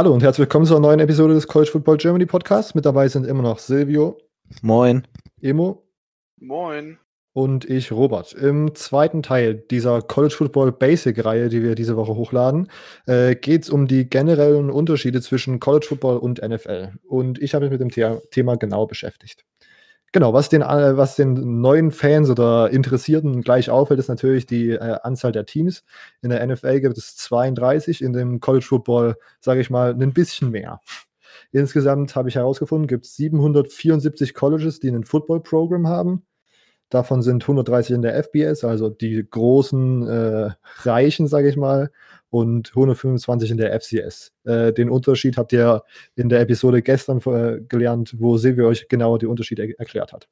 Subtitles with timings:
[0.00, 2.74] Hallo und herzlich willkommen zu einer neuen Episode des College Football Germany Podcasts.
[2.74, 4.16] Mit dabei sind immer noch Silvio.
[4.62, 5.06] Moin.
[5.42, 5.86] Emo.
[6.38, 6.96] Moin.
[7.34, 8.32] Und ich, Robert.
[8.32, 12.68] Im zweiten Teil dieser College Football Basic Reihe, die wir diese Woche hochladen,
[13.04, 16.94] äh, geht es um die generellen Unterschiede zwischen College Football und NFL.
[17.06, 19.44] Und ich habe mich mit dem The Thema genau beschäftigt.
[20.12, 24.70] Genau, was den, äh, was den neuen Fans oder Interessierten gleich auffällt, ist natürlich die
[24.70, 25.84] äh, Anzahl der Teams.
[26.20, 30.50] In der NFL gibt es 32, in dem College Football, sage ich mal, ein bisschen
[30.50, 30.80] mehr.
[31.52, 36.24] Insgesamt habe ich herausgefunden, gibt es 774 Colleges, die ein Football-Programm haben.
[36.90, 40.50] Davon sind 130 in der FBS, also die großen äh,
[40.82, 41.90] Reichen, sage ich mal,
[42.30, 44.32] und 125 in der FCS.
[44.44, 45.84] Äh, den Unterschied habt ihr
[46.16, 50.28] in der Episode gestern äh, gelernt, wo Silvia euch genau die Unterschiede er erklärt hat.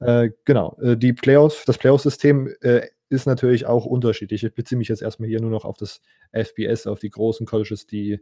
[0.00, 4.44] Äh, genau, äh, die Playoffs, das Playoff-System äh, ist natürlich auch unterschiedlich.
[4.44, 6.00] Ich beziehe mich jetzt erstmal hier nur noch auf das
[6.32, 8.20] FBS, auf die großen Colleges, die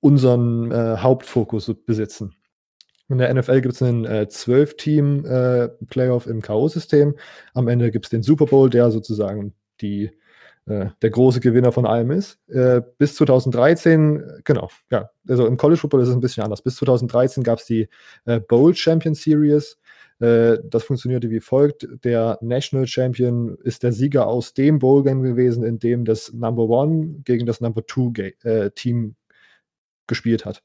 [0.00, 2.37] unseren Hauptfokus besitzen.
[3.08, 7.14] In der NFL gibt es einen äh, 12-Team-Playoff im K.O.-System.
[7.54, 10.10] Am Ende gibt es den Super Bowl, der sozusagen die
[10.66, 12.38] äh, der große Gewinner von allem ist.
[12.48, 16.60] Äh, bis 2013, genau, ja, also im College Football ist es ein bisschen anders.
[16.60, 17.88] Bis 2013 gab es die
[18.26, 19.78] äh, Bowl Champion Series.
[20.20, 25.22] Äh, das funktionierte wie folgt: Der National Champion ist der Sieger aus dem Bowl Game
[25.22, 28.12] gewesen, in dem das Number One gegen das Number Two
[28.42, 29.16] äh, Team
[30.06, 30.62] gespielt hat.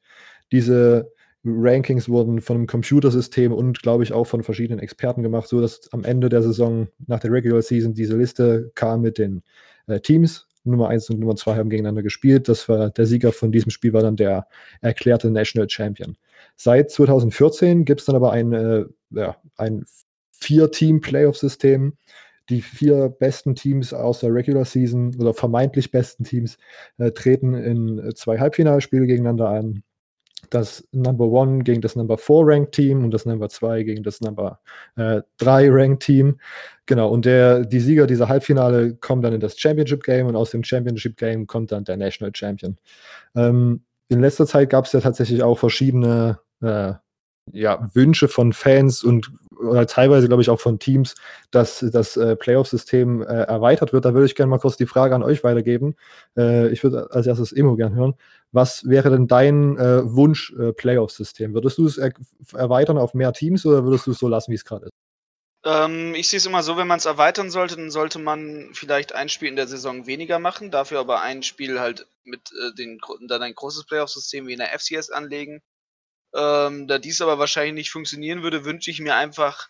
[0.51, 1.11] Diese
[1.45, 5.91] Rankings wurden von einem Computersystem und, glaube ich, auch von verschiedenen Experten gemacht, so dass
[5.91, 9.43] am Ende der Saison, nach der Regular Season, diese Liste kam mit den
[9.87, 10.47] äh, Teams.
[10.65, 12.47] Nummer 1 und Nummer 2 haben gegeneinander gespielt.
[12.47, 14.47] Das war der Sieger von diesem Spiel war dann der
[14.79, 16.15] erklärte National Champion.
[16.55, 19.83] Seit 2014 gibt es dann aber ein, äh, ja, ein
[20.31, 21.97] Vier-Team-Playoff-System.
[22.49, 26.57] Die vier besten Teams aus der Regular Season oder vermeintlich besten Teams
[26.97, 29.83] äh, treten in äh, zwei Halbfinalspiele gegeneinander an
[30.49, 34.21] das Number One gegen das Number Four Ranked Team und das Number Zwei gegen das
[34.21, 34.59] Number
[34.95, 36.39] äh, Drei Ranked Team.
[36.85, 40.51] Genau, und der, die Sieger dieser Halbfinale kommen dann in das Championship Game und aus
[40.51, 42.77] dem Championship Game kommt dann der National Champion.
[43.35, 46.93] Ähm, in letzter Zeit gab es ja tatsächlich auch verschiedene äh,
[47.51, 51.15] ja, Wünsche von Fans und oder teilweise, glaube ich, auch von Teams,
[51.51, 54.05] dass das äh, Playoff-System äh, erweitert wird.
[54.05, 55.95] Da würde ich gerne mal kurz die Frage an euch weitergeben.
[56.37, 58.15] Äh, ich würde als erstes Emo gerne hören.
[58.51, 60.73] Was wäre denn dein äh, Wunsch äh?
[61.53, 62.13] Würdest du es er
[62.53, 64.91] erweitern auf mehr Teams oder würdest du es so lassen, wie es gerade ist?
[65.65, 69.15] Ähm, ich sehe es immer so, wenn man es erweitern sollte, dann sollte man vielleicht
[69.15, 72.99] ein Spiel in der Saison weniger machen, dafür aber ein Spiel halt mit äh, den,
[73.27, 75.61] dann ein großes Playoff-System wie in der FCS anlegen
[76.35, 79.69] ähm, da dies aber wahrscheinlich nicht funktionieren würde, wünsche ich mir einfach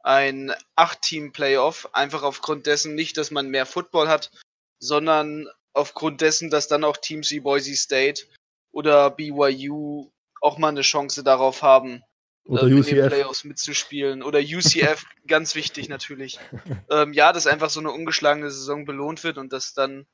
[0.00, 1.90] ein 8-Team-Playoff.
[1.92, 4.30] Einfach aufgrund dessen nicht, dass man mehr Football hat,
[4.78, 8.24] sondern aufgrund dessen, dass dann auch Teams wie Boise State
[8.72, 10.10] oder BYU
[10.40, 12.02] auch mal eine Chance darauf haben,
[12.44, 12.88] oder ähm, UCF.
[12.88, 14.22] in den Playoffs mitzuspielen.
[14.22, 16.38] Oder UCF, ganz wichtig natürlich.
[16.90, 20.06] Ähm, ja, dass einfach so eine ungeschlagene Saison belohnt wird und dass dann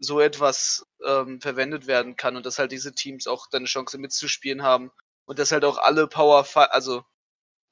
[0.00, 3.98] so etwas ähm, verwendet werden kann und dass halt diese Teams auch dann eine Chance
[3.98, 4.90] mitzuspielen haben
[5.26, 7.04] und dass halt auch alle Power, also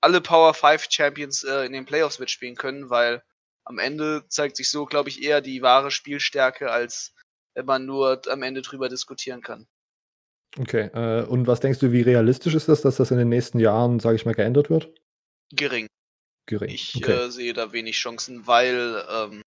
[0.01, 3.23] alle Power 5 Champions äh, in den Playoffs mitspielen können, weil
[3.65, 7.15] am Ende zeigt sich so, glaube ich, eher die wahre Spielstärke, als
[7.55, 9.69] wenn man nur am Ende drüber diskutieren kann.
[10.59, 13.59] Okay, äh, und was denkst du, wie realistisch ist das, dass das in den nächsten
[13.59, 14.93] Jahren, sage ich mal, geändert wird?
[15.51, 15.87] Gering.
[16.47, 16.71] Gering.
[16.71, 17.12] Ich okay.
[17.12, 19.43] äh, sehe da wenig Chancen, weil ähm,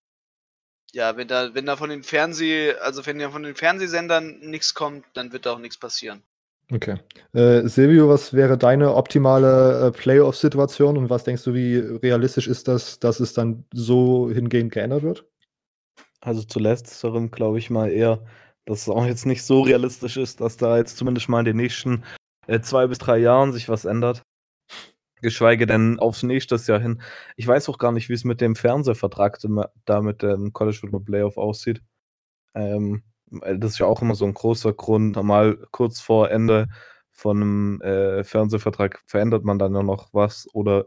[0.92, 4.74] ja, wenn da, wenn da von den Fernseh, also wenn da von den Fernsehsendern nichts
[4.74, 6.22] kommt, dann wird da auch nichts passieren.
[6.72, 6.98] Okay.
[7.32, 12.66] Äh, Silvio, was wäre deine optimale äh, Playoff-Situation und was denkst du, wie realistisch ist
[12.66, 15.24] das, dass es dann so hingehend geändert wird?
[16.20, 17.00] Also zuletzt
[17.30, 18.24] glaube ich mal eher,
[18.64, 21.56] dass es auch jetzt nicht so realistisch ist, dass da jetzt zumindest mal in den
[21.56, 22.02] nächsten
[22.48, 24.22] äh, zwei bis drei Jahren sich was ändert.
[25.22, 27.00] Geschweige denn aufs nächste Jahr hin.
[27.36, 29.38] Ich weiß auch gar nicht, wie es mit dem Fernsehvertrag
[29.84, 31.80] da mit dem College Football Playoff aussieht.
[32.54, 35.16] Ähm, das ist ja auch immer so ein großer Grund.
[35.16, 36.68] Normal kurz vor Ende
[37.10, 40.86] von einem äh, Fernsehvertrag verändert man dann ja noch was oder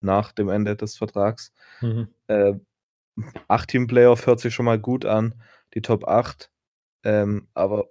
[0.00, 1.52] nach dem Ende des Vertrags.
[1.80, 2.08] Mhm.
[2.28, 2.54] Äh,
[3.48, 5.34] acht Team Playoff hört sich schon mal gut an,
[5.74, 6.50] die Top 8.
[7.04, 7.88] Ähm, aber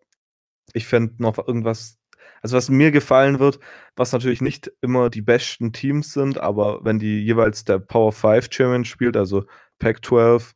[0.74, 2.00] ich fände noch irgendwas,
[2.42, 3.60] also was mir gefallen wird,
[3.96, 8.50] was natürlich nicht immer die besten Teams sind, aber wenn die jeweils der Power 5
[8.50, 9.46] Chairman spielt, also
[9.80, 10.54] Pac-12,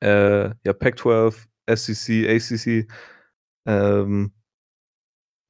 [0.00, 2.88] äh, ja, Pac-12, SEC, ACC,
[3.66, 4.32] ähm,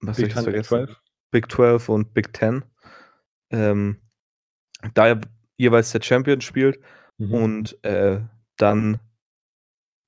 [0.01, 0.65] was Big ich vergessen?
[0.65, 0.97] 12.
[1.31, 2.65] Big 12 und Big 10.
[3.51, 4.01] Ähm,
[4.95, 5.21] da
[5.57, 6.81] jeweils der Champion spielt
[7.19, 7.35] mhm.
[7.35, 8.21] und äh,
[8.57, 9.01] dann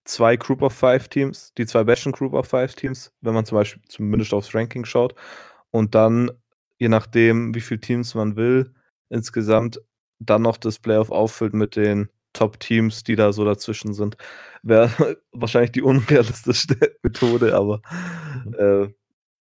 [0.04, 3.58] zwei Group of Five Teams, die zwei besten Group of Five Teams, wenn man zum
[3.58, 5.14] Beispiel zumindest aufs Ranking schaut.
[5.70, 6.30] Und dann,
[6.78, 8.74] je nachdem, wie viele Teams man will,
[9.10, 9.80] insgesamt
[10.18, 14.16] dann noch das Playoff auffüllt mit den Top-Teams, die da so dazwischen sind.
[14.62, 17.82] Wäre wahrscheinlich die unrealistischste Methode, aber
[18.44, 18.54] mhm.
[18.54, 18.94] äh,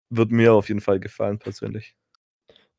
[0.09, 1.95] wird mir auf jeden Fall gefallen persönlich.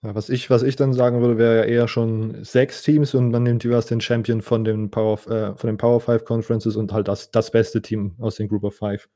[0.03, 3.31] Ja, was, ich, was ich dann sagen würde, wäre ja eher schon sechs Teams und
[3.31, 6.93] man nimmt jeweils den Champion von den Power, äh, von den Power 5 Conferences und
[6.93, 9.09] halt das, das beste Team aus den Group of Five.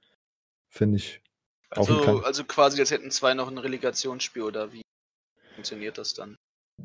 [0.69, 1.23] Finde ich.
[1.71, 4.83] Also, also quasi, jetzt hätten zwei noch ein Relegationsspiel oder wie
[5.55, 6.37] funktioniert das dann?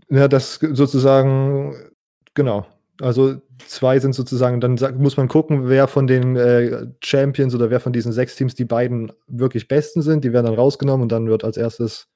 [0.09, 1.91] Ja, das sozusagen,
[2.33, 2.65] genau.
[3.01, 7.79] Also zwei sind sozusagen, dann muss man gucken, wer von den äh, Champions oder wer
[7.79, 10.23] von diesen sechs Teams die beiden wirklich besten sind.
[10.23, 12.09] Die werden dann rausgenommen und dann wird als erstes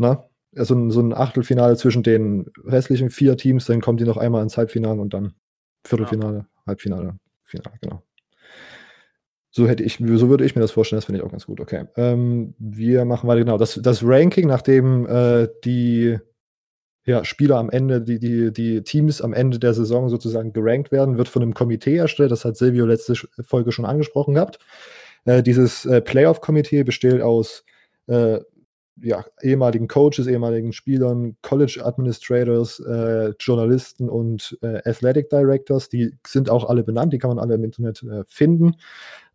[0.00, 0.24] na,
[0.56, 4.56] also so ein Achtelfinale zwischen den restlichen vier Teams, dann kommen die noch einmal ins
[4.56, 5.34] Halbfinale und dann
[5.84, 6.46] Viertelfinale, ja.
[6.66, 8.02] Halbfinale, Finale, genau.
[9.50, 11.60] So hätte ich, so würde ich mir das vorstellen, das finde ich auch ganz gut.
[11.60, 11.84] Okay.
[11.96, 13.58] Ähm, wir machen weiter, genau.
[13.58, 16.18] Das, das Ranking, nachdem äh, die
[17.04, 21.18] ja, Spieler am Ende, die, die, die Teams am Ende der Saison sozusagen gerankt werden,
[21.18, 22.30] wird von einem Komitee erstellt.
[22.30, 24.58] Das hat Silvio letzte Folge schon angesprochen gehabt.
[25.24, 27.64] Äh, dieses äh, Playoff-Komitee besteht aus
[28.06, 28.40] äh,
[29.02, 35.88] ja, ehemaligen Coaches, ehemaligen Spielern, College Administrators, äh, Journalisten und äh, Athletic Directors.
[35.88, 38.76] Die sind auch alle benannt, die kann man alle im Internet äh, finden.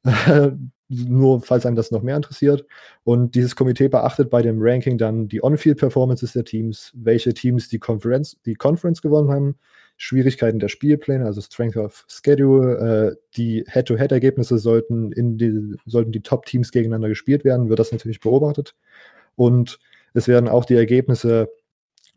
[0.88, 2.66] Nur falls einem das noch mehr interessiert.
[3.04, 7.80] Und dieses Komitee beachtet bei dem Ranking dann die On-Field-Performances der Teams, welche Teams die
[7.80, 9.56] Conference, die Conference gewonnen haben,
[9.98, 16.22] Schwierigkeiten der Spielpläne, also Strength of Schedule, äh, die Head-to-Head-Ergebnisse sollten in die, sollten die
[16.22, 18.76] Top-Teams gegeneinander gespielt werden, wird das natürlich beobachtet.
[19.36, 19.80] Und
[20.14, 21.50] es werden auch die Ergebnisse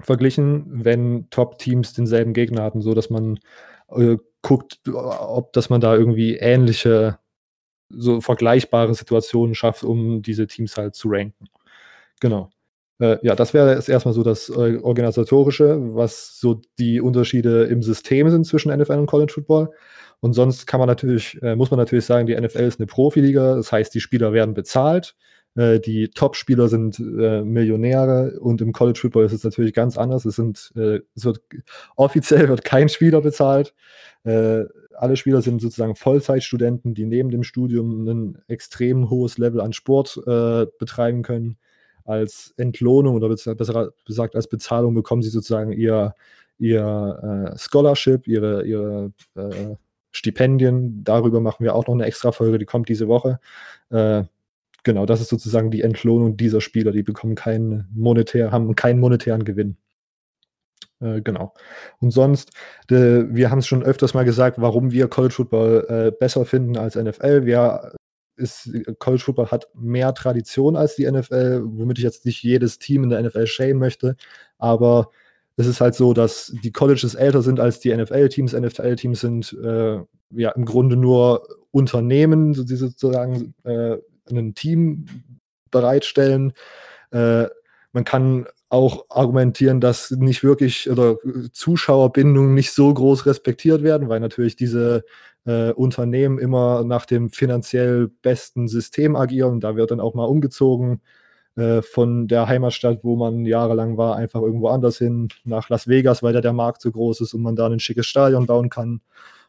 [0.00, 3.38] verglichen, wenn Top-Teams denselben Gegner hatten, so dass man
[3.90, 7.18] äh, guckt, ob dass man da irgendwie ähnliche,
[7.88, 11.46] so vergleichbare Situationen schafft, um diese Teams halt zu ranken.
[12.20, 12.50] Genau.
[13.00, 17.82] Äh, ja, das wäre jetzt erstmal so das äh, Organisatorische, was so die Unterschiede im
[17.82, 19.70] System sind zwischen NFL und College Football.
[20.20, 23.54] Und sonst kann man natürlich, äh, muss man natürlich sagen, die NFL ist eine Profiliga,
[23.54, 25.14] das heißt, die Spieler werden bezahlt.
[25.54, 30.24] Äh, die Top-Spieler sind äh, Millionäre und im College Football ist es natürlich ganz anders.
[30.24, 31.40] Es, sind, äh, es wird
[31.96, 33.74] offiziell wird kein Spieler bezahlt.
[34.98, 39.72] Äh, alle Spieler sind sozusagen Vollzeitstudenten, die neben dem Studium ein extrem hohes Level an
[39.72, 41.56] Sport äh, betreiben können.
[42.04, 46.14] Als Entlohnung oder besser gesagt als Bezahlung bekommen sie sozusagen ihr,
[46.58, 49.12] ihr äh, Scholarship, ihre, ihre
[50.10, 51.04] Stipendien.
[51.04, 53.38] Darüber machen wir auch noch eine extra Folge, die kommt diese Woche
[54.88, 56.92] genau, das ist sozusagen die Entlohnung dieser Spieler.
[56.92, 59.76] Die bekommen keinen monetär, haben keinen monetären Gewinn.
[61.00, 61.54] Äh, genau.
[62.00, 62.50] Und sonst,
[62.90, 66.76] de, wir haben es schon öfters mal gesagt, warum wir College Football äh, besser finden
[66.76, 67.46] als NFL.
[67.46, 67.92] Wir
[68.36, 73.02] ist, College Football hat mehr Tradition als die NFL, womit ich jetzt nicht jedes Team
[73.02, 74.16] in der NFL schämen möchte,
[74.58, 75.10] aber
[75.56, 78.52] es ist halt so, dass die Colleges älter sind als die NFL-Teams.
[78.52, 79.98] NFL-Teams sind äh,
[80.30, 83.96] ja im Grunde nur Unternehmen, die sozusagen äh,
[84.30, 85.06] ein Team
[85.72, 86.52] bereitstellen.
[87.10, 87.46] Äh,
[87.92, 91.16] man kann auch argumentieren, dass nicht wirklich oder
[91.52, 95.04] Zuschauerbindungen nicht so groß respektiert werden, weil natürlich diese
[95.46, 99.60] äh, Unternehmen immer nach dem finanziell besten System agieren.
[99.60, 101.00] Da wird dann auch mal umgezogen
[101.56, 106.22] äh, von der Heimatstadt, wo man jahrelang war, einfach irgendwo anders hin, nach Las Vegas,
[106.22, 109.00] weil da der Markt so groß ist und man da ein schickes Stadion bauen kann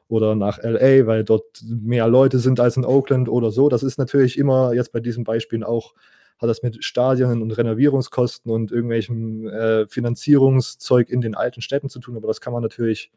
[0.07, 3.69] oder nach LA, weil dort mehr Leute sind als in Oakland oder so.
[3.69, 5.93] Das ist natürlich immer jetzt bei diesen Beispielen auch,
[6.39, 12.00] hat das mit Stadien und Renovierungskosten und irgendwelchem äh, Finanzierungszeug in den alten Städten zu
[12.00, 13.12] tun, aber das kann man natürlich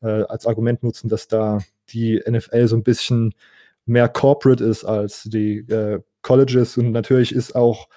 [0.00, 1.58] äh, als Argument nutzen, dass da
[1.90, 3.34] die NFL so ein bisschen
[3.84, 7.88] mehr corporate ist als die äh, Colleges und natürlich ist auch,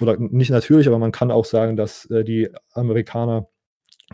[0.00, 3.48] oder nicht natürlich, aber man kann auch sagen, dass äh, die Amerikaner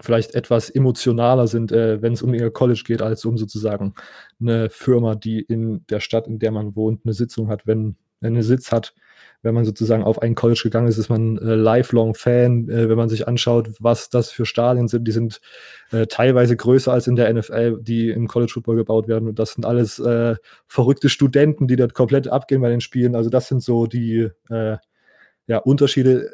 [0.00, 3.94] vielleicht etwas emotionaler sind, äh, wenn es um ihr College geht, als um sozusagen
[4.40, 8.42] eine Firma, die in der Stadt, in der man wohnt, eine Sitzung hat, wenn eine
[8.42, 8.94] Sitz hat.
[9.42, 12.68] Wenn man sozusagen auf ein College gegangen ist, ist man äh, lifelong Fan.
[12.68, 15.40] Äh, wenn man sich anschaut, was das für Stadien sind, die sind
[15.90, 19.28] äh, teilweise größer als in der NFL, die im College Football gebaut werden.
[19.28, 23.14] Und das sind alles äh, verrückte Studenten, die dort komplett abgehen bei den Spielen.
[23.14, 24.76] Also das sind so die äh,
[25.46, 26.32] ja, Unterschiede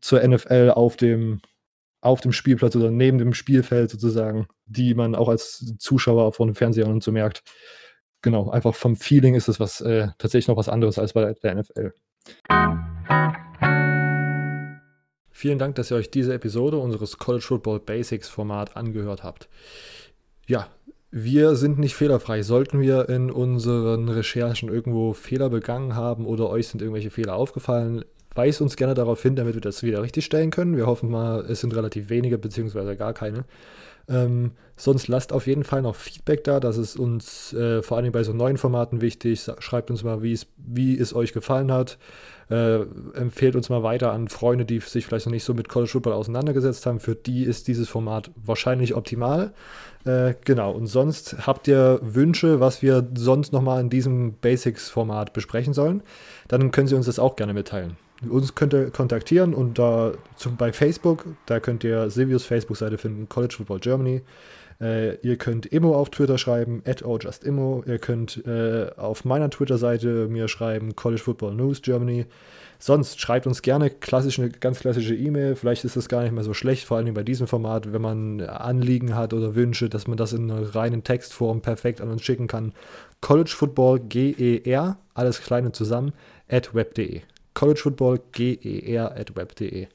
[0.00, 1.42] zur NFL auf dem
[2.02, 6.56] auf dem Spielplatz oder neben dem Spielfeld sozusagen, die man auch als Zuschauer vor dem
[6.56, 7.44] Fernseher und so merkt.
[8.22, 11.54] Genau, einfach vom Feeling ist es was äh, tatsächlich noch was anderes als bei der
[11.56, 11.92] NFL.
[15.30, 19.48] Vielen Dank, dass ihr euch diese Episode unseres College Football Basics Format angehört habt.
[20.46, 20.68] Ja,
[21.10, 22.42] Wir sind nicht fehlerfrei.
[22.42, 28.04] Sollten wir in unseren Recherchen irgendwo Fehler begangen haben oder euch sind irgendwelche Fehler aufgefallen,
[28.34, 30.76] weist uns gerne darauf hin, damit wir das wieder richtig stellen können.
[30.76, 33.44] Wir hoffen mal, es sind relativ wenige, beziehungsweise gar keine.
[34.08, 36.60] Ähm, sonst lasst auf jeden Fall noch Feedback da.
[36.60, 39.48] Das ist uns äh, vor allem bei so neuen Formaten wichtig.
[39.58, 41.98] Schreibt uns mal, wie es euch gefallen hat.
[42.50, 42.82] Äh,
[43.14, 46.12] empfehlt uns mal weiter an Freunde, die sich vielleicht noch nicht so mit College Football
[46.12, 47.00] auseinandergesetzt haben.
[47.00, 49.54] Für die ist dieses Format wahrscheinlich optimal.
[50.04, 55.72] Äh, genau, und sonst habt ihr Wünsche, was wir sonst nochmal in diesem Basics-Format besprechen
[55.72, 56.02] sollen,
[56.48, 57.96] dann können Sie uns das auch gerne mitteilen.
[58.28, 63.28] Uns könnt ihr kontaktieren und da zum, bei Facebook, da könnt ihr Silvius Facebook-Seite finden,
[63.28, 64.22] College Football Germany.
[64.80, 67.84] Äh, ihr könnt Immo auf Twitter schreiben, at @justimmo.
[67.86, 72.26] Ihr könnt äh, auf meiner Twitter-Seite mir schreiben, College Football News Germany.
[72.80, 75.54] Sonst schreibt uns gerne klassisch eine ganz klassische E-Mail.
[75.54, 78.40] Vielleicht ist das gar nicht mehr so schlecht, vor allem bei diesem Format, wenn man
[78.40, 82.48] Anliegen hat oder Wünsche, dass man das in einer reinen Textform perfekt an uns schicken
[82.48, 82.72] kann.
[83.20, 86.12] College Football GER, alles kleine zusammen,
[86.48, 87.22] at web.de.
[87.54, 89.88] College Football GER at web.de.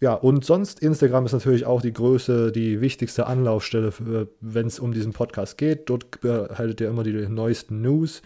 [0.00, 3.92] Ja, und sonst, Instagram ist natürlich auch die größte, die wichtigste Anlaufstelle,
[4.40, 5.90] wenn es um diesen Podcast geht.
[5.90, 8.22] Dort erhaltet ihr immer die neuesten News.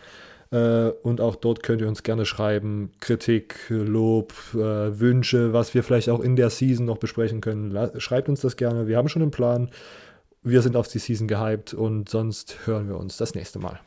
[0.53, 5.83] Äh, und auch dort könnt ihr uns gerne schreiben, Kritik, Lob, äh, Wünsche, was wir
[5.83, 7.77] vielleicht auch in der Season noch besprechen können.
[7.99, 8.87] Schreibt uns das gerne.
[8.87, 9.71] Wir haben schon einen Plan.
[10.43, 13.81] Wir sind auf die Season gehypt und sonst hören wir uns das nächste Mal.